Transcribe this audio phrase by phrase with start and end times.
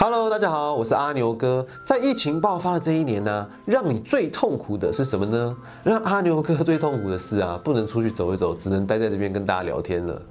[0.00, 1.66] Hello，大家好，我是阿牛哥。
[1.84, 5.56] 在疫情爆发的这一年呢，让你最痛苦的是什么呢？
[5.82, 10.22] 让阿牛哥最痛苦的事啊，不能出去走一走，只能待在这边跟大家聊天了。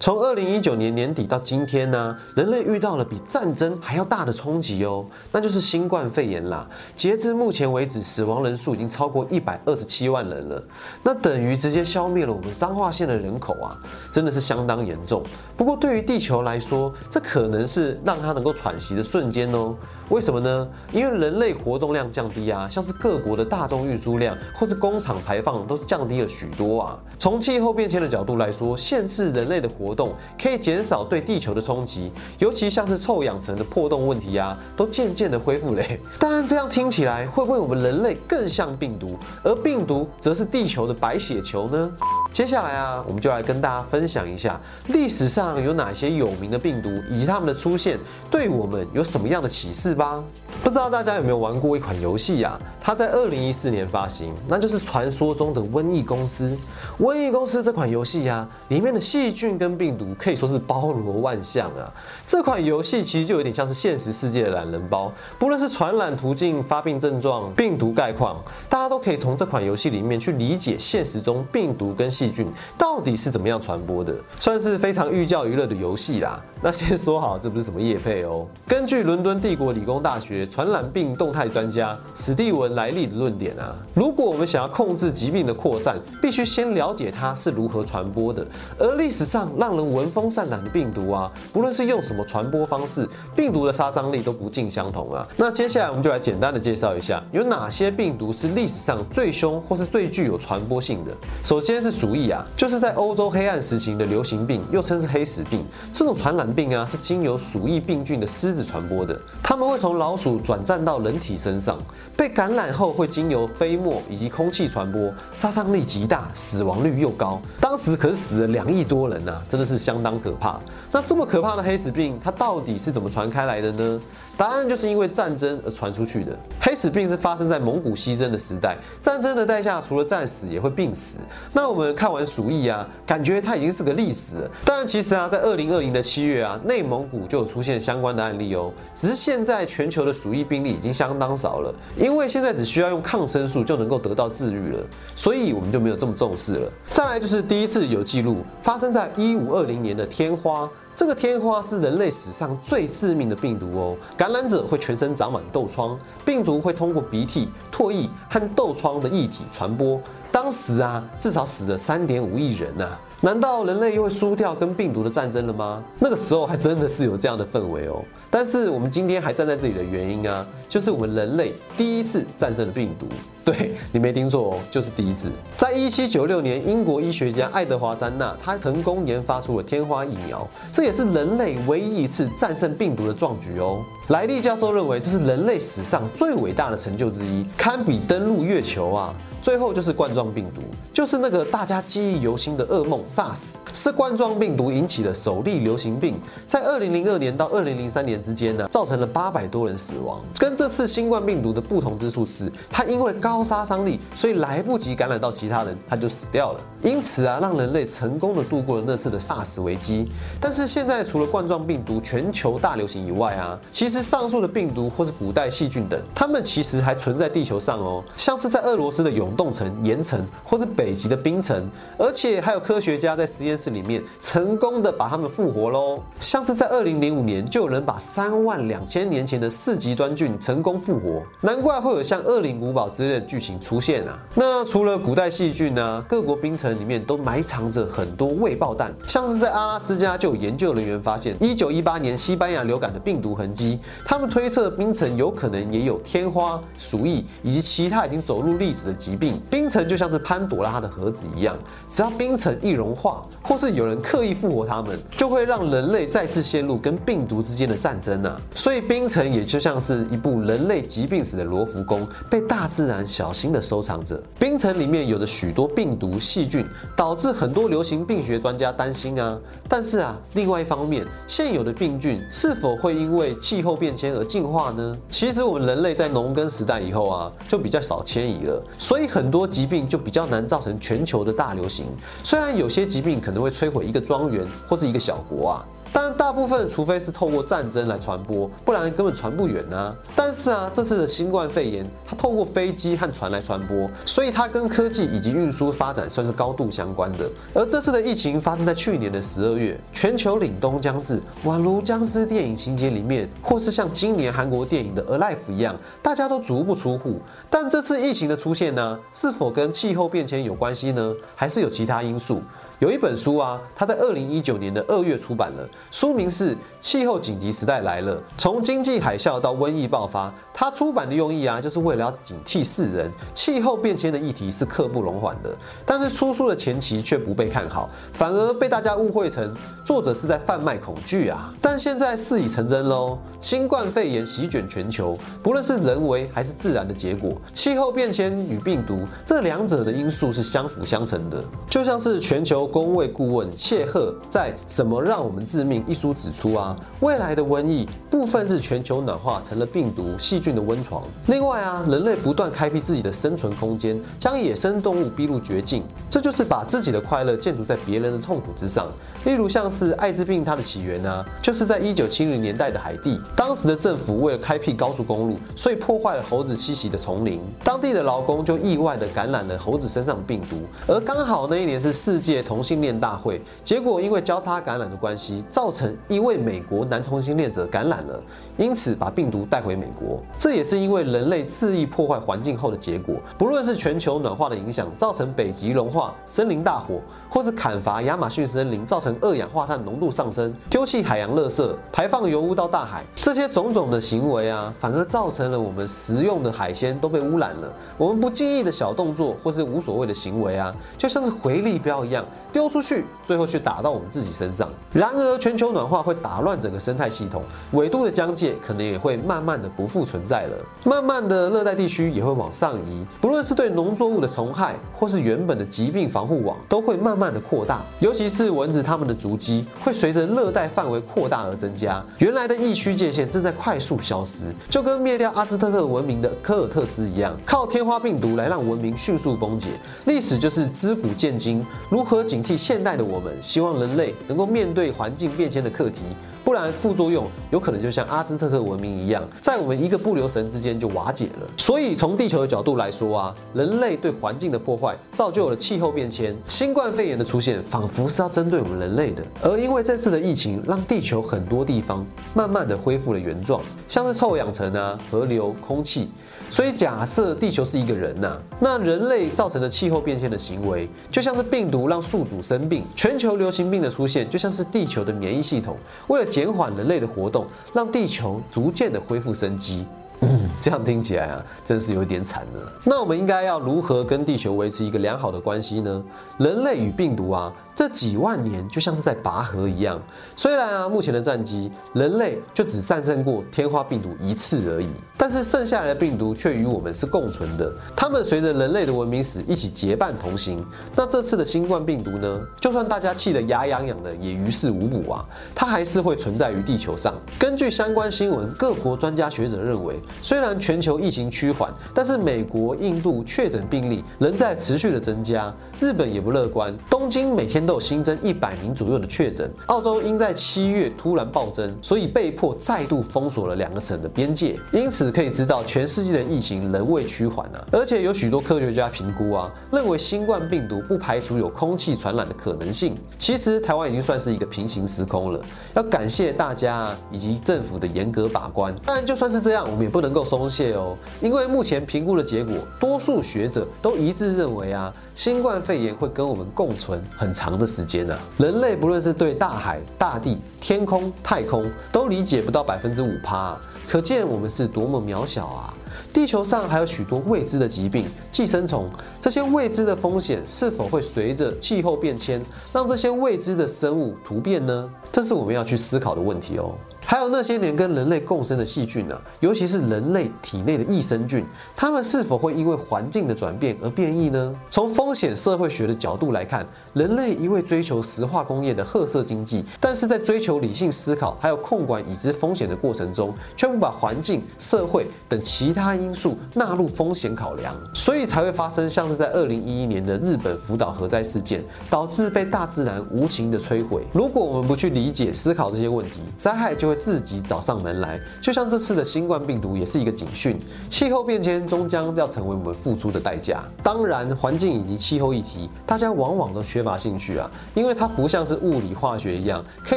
[0.00, 6.68] 从二零一九年年底到今天呢，人类遇到了比战争还要大的冲击哦，那就是新冠肺炎啦。
[6.94, 10.62] 截至目前为止，死亡人数已经超过一百二十七万人了，
[11.02, 13.76] 那等于直接消灭了我们彰化县的人口啊，
[14.12, 15.20] 真的是相当严重。
[15.56, 19.74] 不过对于地球来说，这可能是让它能够喘息的瞬间哦。
[20.10, 20.68] 为什么呢？
[20.92, 26.98] 因为人类活动量降低啊，像是各国的大众运输量或是工厂排放都降低了许多啊。
[27.18, 35.82] 从气候变迁的角度来说，限制人类的活活动可以减少对地球的冲击，尤其像是臭氧层的破洞问题啊，都渐渐的恢复了。
[36.20, 41.90] 当然，这样听起来会不会我们人类更像病毒，而病毒则是地球的白血球呢？
[42.30, 47.98] 接下来啊，我们就来跟大家分享一下历史上有哪些有名的病毒，以及它们的出现
[48.30, 50.22] 对我们有什么样的启示吧。
[50.62, 52.60] 不知道大家有没有玩过一款游戏呀？
[52.80, 56.56] 它在二零一四年发行，那就是传说中的瘟疫公司。
[57.00, 61.92] 瘟疫公司这款游戏呀，里面的细菌跟病毒可以说是包罗万象啊。
[62.26, 76.40] 这款游戏其实就有点像是现实世界的懒人包，不论是传染途径、发病症状、病毒概况，大家都可以从这款游戏里面去理解现实中病毒跟细菌到底是怎么样传播的，算是非常寓教于乐的游戏啦。
[76.60, 78.44] 那先说好，这不是什么叶配哦。
[78.66, 88.44] 根据伦敦帝国理工大学传染病动态专家史蒂文莱利的论点啊，如果我们想要控制疾病的扩散，必须先了解它是如何传播的。
[88.76, 95.26] 而历史上让人闻风丧胆的病毒啊，不论是用什么传播方式，病毒的杀伤力都不尽相同啊。
[95.36, 101.12] 那接下来我们就来简单的介绍一下，有哪些病毒是历史上最凶或是最具有传播性的。
[101.44, 105.62] 首先是鼠鼠疫啊，就是在欧洲黑暗时期的流行病，又称是黑死病。
[105.92, 109.20] 这种传染病啊，是经由鼠疫病菌的狮子传播的。
[109.42, 111.76] 它们会从老鼠转战到人体身上，
[112.16, 117.38] 被感染后会经由飞沫以及空气传播，杀伤力极大，死亡率又高。
[117.60, 120.58] 当时可是死了两亿多人呐，真的是相当可怕。
[120.90, 124.00] 那这么可怕的黑死病，它到底是怎么传开来的呢？
[124.34, 126.34] 答案就是因为战争而传出去的。
[126.58, 131.18] 黑死病是发生在蒙古西征的时代，战争的代价除了战死，也会病死。
[131.52, 134.50] 那我们看完鼠疫啊，感觉它已经是个历史了。
[134.64, 138.72] 但其实啊，在二零二零的七月啊，内蒙古就有出现相关的案例哦。
[138.94, 144.84] 只是现在全球的鼠疫病例已经相当少了，因为现在只需要用抗生素就能够得到治愈了，
[145.16, 146.70] 所以我们就没有这么重视了。
[146.92, 150.70] 再来就是第一次有记录发生在一五二零年的天花。
[150.94, 160.00] 这个天花是人类史上最致命的病毒哦，感染者会全身长满痘疮，病毒会通过鼻涕、唾液和痘疮的液体传播。
[160.30, 162.88] 当时啊，至少死了三点五亿人呐。
[163.20, 165.82] 难道人类又会输掉跟病毒的战争了吗？
[165.98, 168.00] 那个时候还真的是有这样的氛围哦。
[168.30, 173.08] 但是我们今天还站在这里的原因啊，就是我们人类第一次战胜了病毒。
[173.44, 175.32] 对你没听错哦，就是第一次。
[175.56, 183.82] 在一七九六年，英国医学家爱德华·詹纳他成功研发出了天花疫苗，这也是人类唯一一次战胜病毒的壮举哦。
[184.10, 189.12] 莱利教授认为这是人类史上最伟大的成就之一，堪比登陆月球啊。
[189.48, 190.60] 最后就是冠状病毒，
[190.92, 200.20] 就是那个大家记忆犹新的噩梦 SARS，是冠状病毒引起的首例流行病，在二零零二年到二零零三年之间呢，造成了八百多人死亡。
[200.36, 206.60] 跟这次新冠病毒的不同之处是，它因为高杀伤力，所以来不及感染到其他人，它就死掉了。
[206.82, 210.06] 因此啊，让人类成功的度过了那次的 SARS 危机。
[210.38, 226.02] 但是现在除了冠状病毒全球大流行以外啊，其实上述的病毒或是古代细菌等，它们其实还存在地球上哦，像是在俄罗斯的永冻层、岩层，或是北极的冰层，而且还有科学家在实验室里面成功的把它们复活喽。
[226.18, 234.18] 像是在二零零五年，就有人把三万两千年前的四极端菌成功复活，难怪会有像恶灵古堡之类的剧情出现啊。
[234.34, 249.17] 那除了古代细菌呢，各国冰层里面都埋藏着很多未爆弹，像是在阿拉斯加就有研究人员发现一九一八年西班牙流感的病毒痕迹，他们推测冰层有可能也有天花、鼠疫以及其他已经走入历史的疾病。
[249.18, 251.56] 冰冰层就像是潘朵拉的盒子一样，
[251.88, 258.40] 只要冰层一融化，或是有人刻意复活他们，就会让人类再次陷入跟病毒之间的战争啊！
[258.54, 264.22] 所以冰层也就像是一部人类疾病史的罗浮宫，被大自然小心的收藏着。
[264.38, 266.64] 冰层里面有着许多病毒细菌，
[266.94, 269.36] 导致很多流行病学专家担心啊。
[269.68, 274.96] 但是啊，另外一方面，现有的病菌是否会因为气候变迁而进化呢？
[275.08, 279.08] 其实我们人类在农耕时代以后啊，就比较少迁移了，所以。
[279.08, 281.86] 很多疾病就比较难造成全球的大流行，
[282.22, 285.64] 虽然有些疾病可能会摧毁一个庄园或是一个小国啊。
[285.90, 289.96] 但大部分除非是透过战争来传播，不然根本传不远啊。
[290.14, 297.24] 但是啊，这次的新冠肺炎，它透过飞机和船来传播，所以它跟科技以及运输发展算是高度相关的。
[297.54, 307.18] 而这次的疫情发生在去年的十二月，全球凛冬将至，宛如僵尸电影情节里面，或是像今年韩国电影的《Alive》一样，大家都足不出户。
[307.48, 311.14] 但这次疫情的出现呢，是否跟气候变迁有关系呢？
[311.34, 312.42] 还是有其他因素？
[312.78, 320.28] 有一本书啊，它在二零一九年的二月出版了，书名是《气候紧急时代来了：从经济海啸到瘟疫爆发》。
[320.54, 325.56] 它出版的用意啊，就是为了要警惕世人，气候变迁的议题是刻不容缓的。
[325.84, 329.52] 但是出书的前期却不被看好，反而被大家误会成
[329.84, 331.52] 作者是在贩卖恐惧啊。
[331.60, 341.42] 但现在事已成真喽，新冠肺炎席卷全球，不论是人为还是自然的结果，气候变迁与病毒这两者的因素是相辅相成的。
[341.68, 350.48] 就像是全球公卫顾问谢赫在《什么让我们致命》一书指出啊，未来的瘟疫部分是全球暖化成了病毒细菌。
[350.58, 351.02] 的温床。
[351.26, 358.88] 另外啊，人类不断开辟自己的生存空间，将野生动物逼入绝境，这就是把自己的快乐建筑在别人的痛苦之上。
[359.24, 363.20] 例如像是艾滋病，它的起源呢，就是在一九七零年代的海地。
[363.36, 370.56] 当时的政府为了开辟高速公路，所以破坏了猴子栖息的丛林，当地的劳工就意外的感染了猴子身上的病毒。
[370.86, 378.20] 而刚好那一年是世界同同性恋大会，结果因为交叉感染的关系，造成一位美国男同性恋者感染了，
[378.56, 380.20] 因此把病毒带回美国。
[380.36, 383.14] 这也是因为人类恣意破坏环境后的结果。
[383.38, 387.00] 不论是全球暖化的影响造成北极融化、森林大火，
[387.30, 397.72] 或是砍伐亚马逊森林造成二氧化碳浓度上升、丢弃海洋垃圾、排放油污到大海，这些种种的行为啊，反而造成了我们食用的海鲜都被污染了。
[397.96, 404.70] 我们不经意的小动作或是无所谓的行为啊，就像是回力镖一样丢出去，最后却打到我们自己身上。
[404.92, 407.42] 然而，全球暖化会打乱整个生态系统，
[407.72, 410.18] 纬度的疆界可能也会慢慢的不复存。
[410.28, 417.80] 在了，慢慢的热带地区也会往上移，不论是对农作物的虫害，或是原本的疾病防护网，都会慢慢的扩大。
[417.98, 422.04] 尤其是蚊子，它们的足迹会随着热带范围扩大而增加。
[422.18, 429.70] 原来的疫区界限正在快速消失，就跟灭掉阿兹特克文明的科尔特斯一样，靠天花病毒来让文明迅速崩解。
[430.04, 433.34] 历史就是知古见今，如何警惕现代的我们？
[433.42, 436.02] 希望人类能够面对环境变迁的课题。
[436.48, 441.46] 不然副作用有可能就像阿兹特克文明一样，在我们一个不留神之间就瓦解了。
[441.58, 449.22] 所以从地球的角度来说啊，人类对环境的破坏造就了气候变迁，新冠肺炎的出现仿佛是要针对我们人类的。
[449.42, 452.02] 而因为这次的疫情，让地球很多地方
[452.34, 456.08] 慢慢的恢复了原状，像是臭氧层啊、河流、空气。
[456.50, 467.44] 所以假设地球是一个人呐，那人类造成的气候变迁的行为，就像是病毒让宿主生病，全球流行病的出现，就像是地球的免疫系统为了减缓人类的活动，
[467.74, 469.84] 让地球逐渐的恢复生机。
[470.20, 472.72] 嗯， 这样听起来啊，真是有点惨了。
[472.84, 476.02] 那我们应该要如何跟地球维持一个良好的关系呢？
[476.38, 477.52] 人类与病毒啊。
[477.78, 480.02] 这几万年就像是在拔河一样，
[480.34, 490.60] 虽然啊，目前的战绩人类就只战胜过天花病毒一次而已，但是剩下来的病毒却与我们是共存的，它们随着人类的文明史一起结伴同行。
[490.96, 492.40] 那这次的新冠病毒呢？
[492.60, 495.24] 就算大家气得牙痒痒的，也于事无补啊，
[495.54, 497.14] 它还是会存在于地球上。
[497.38, 507.58] 根据相关新闻，各国专家学者认为，虽然全球疫情趋缓，但是美国、印度确诊病例仍在持续的增加，日本也不乐观，东京每天。
[507.68, 514.58] 都有新增一百名左右的确诊，澳洲因在七月突然暴增，所以被迫再度封锁了两个省的边界。
[514.72, 517.62] 因此可以知道，全世界的疫情仍未趋缓啊！
[517.72, 522.94] 而且有许多科学家评估啊，认为新冠病毒不排除有空气传染的可能性。
[523.18, 525.40] 其实台湾已经算是一个平行时空了，
[525.74, 528.74] 要感谢大家以及政府的严格把关。
[528.86, 537.48] 当然，就算是这样，我们也不不能够松懈哦，因为目前评估的结果，多数学者都一致认为啊，新冠肺炎会跟我们共存很长。
[537.58, 538.16] 的时间呢？
[538.36, 545.74] 人类不论是对大海、大地、天空、太空都理解不到百分之五趴，可见我们是多么渺小啊！
[546.12, 548.88] 地球上还有许多未知的疾病、寄生虫，
[549.20, 552.40] 这些未知的风险是否会随着气候变迁，
[552.72, 554.90] 让这些未知的生物突变呢？
[555.10, 556.74] 这是我们要去思考的问题哦。
[557.10, 561.42] 还有那些年跟人类共生的细菌啊，尤其是人类体内的益生菌，
[561.74, 564.54] 它们是否会因为环境的转变而变异呢？
[564.68, 584.02] 从风险社会学的角度来看，人类一味追求石化工业的褐色经济，但是在追求理性思考还有控管已知风险的过程中，却不把环境、社会等其他因素纳入风险考量，所以才会发生像是在二零一一年的日本福岛核灾事件，导致被大自然无情的摧毁。
[584.12, 586.97] 如果我们不去理解、思考这些问题，灾害就会。
[586.98, 590.58] 自己找上门来，就像这次的新冠病毒也是一个警讯。
[590.88, 593.62] 气候变迁终将要成为我们付出的代价。
[593.82, 599.96] 当然，环境以及气候议题，大家往往都缺乏兴趣啊，因为它不像是物理化学一样，可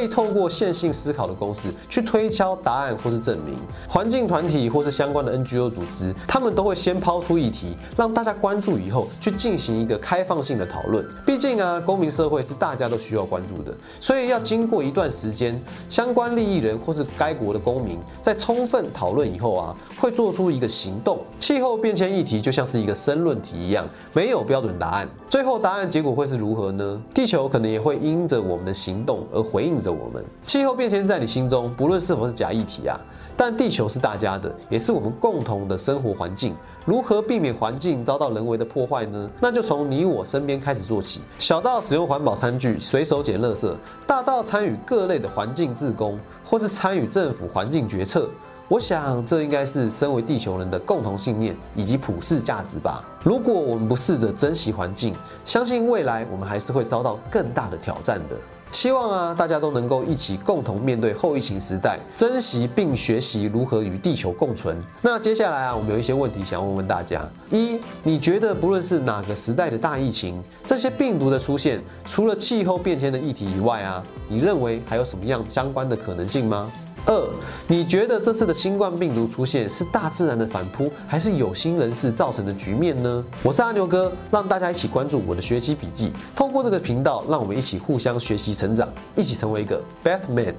[0.00, 3.56] 以透过线性思考的公式去推敲答案或是证明。
[3.88, 11.04] 环境团体或是相关的 NGO 组织，他们都会先抛出议题，让大家关注以后去进行一个开放性的讨论。
[11.26, 21.18] 毕竟啊，公民社会是大家都需要关注的，所以要经过一段时间，相关利益人或或是该国的公民在充分讨论以后啊，会做出一个行动。
[21.38, 25.08] 气候变迁议题就像是一个申论题一样，没有标准答案。
[25.30, 27.02] 最后答案结果会是如何呢？
[27.14, 30.22] 地球可能也会因着我们的行动而回应着我们。
[30.44, 33.00] 气候变迁在你心中，不论是否是假议题啊，
[33.34, 36.54] 但地球是大家的，也是我们共同的生活环境。
[36.84, 39.30] 如何避免环境遭到人为的破坏呢？
[39.40, 41.22] 那就从你我身边开始做起。
[41.38, 43.72] 小到使用环保餐具，随手捡垃圾，
[44.06, 46.18] 大到参与各类的环境自工，
[46.52, 48.28] 或是参与政府环境决策。
[48.68, 53.02] 我想，这应该是身为地球人的共同信念以及普世价值吧。
[53.24, 55.14] 如果我们不试着珍惜环境，
[55.46, 58.36] 相信未来我们还是会遭到更大的挑战的。
[58.72, 64.82] 希望啊，大家都能够一起共同面对后疫情时代，珍惜并学习如何与地球共存。
[65.02, 76.72] 那接下来啊，我们有一些问题想问问大家：一，你觉得不论是哪个时代的大疫情，这些病毒的出现，除了气候变迁的议题以外啊，你认为还有什么样相关的可能性吗？
[77.04, 77.28] 二，
[77.66, 83.24] 你觉得这次的新冠病毒出现是大自然的反扑，还是有心人士造成的局面呢？
[83.42, 90.54] 我是阿牛哥，让大家一起关注我的学习笔记，透过这个频道，让我们一起互相学习成长，一起成为一个 Batman。